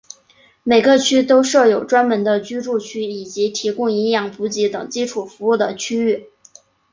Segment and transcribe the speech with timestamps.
[0.63, 6.25] 每个区都设有专门的居住区以及提供营养补给等基础服务的区域。